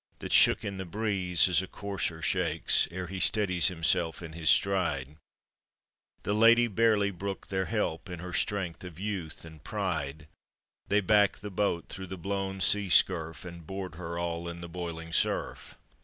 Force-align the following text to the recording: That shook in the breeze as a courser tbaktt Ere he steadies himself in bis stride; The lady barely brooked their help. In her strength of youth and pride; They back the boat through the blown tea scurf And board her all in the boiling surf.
That 0.17 0.31
shook 0.31 0.65
in 0.65 0.79
the 0.79 0.85
breeze 0.85 1.47
as 1.47 1.61
a 1.61 1.67
courser 1.67 2.21
tbaktt 2.21 2.87
Ere 2.91 3.05
he 3.05 3.19
steadies 3.19 3.67
himself 3.67 4.23
in 4.23 4.31
bis 4.31 4.49
stride; 4.49 5.15
The 6.23 6.33
lady 6.33 6.67
barely 6.67 7.11
brooked 7.11 7.51
their 7.51 7.65
help. 7.65 8.09
In 8.09 8.17
her 8.17 8.33
strength 8.33 8.83
of 8.83 8.97
youth 8.99 9.45
and 9.45 9.63
pride; 9.63 10.27
They 10.87 11.01
back 11.01 11.37
the 11.37 11.51
boat 11.51 11.87
through 11.87 12.07
the 12.07 12.17
blown 12.17 12.61
tea 12.61 12.89
scurf 12.89 13.45
And 13.45 13.67
board 13.67 13.93
her 13.93 14.17
all 14.17 14.49
in 14.49 14.61
the 14.61 14.67
boiling 14.67 15.13
surf. 15.13 15.77